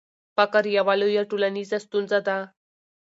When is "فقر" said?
0.35-0.63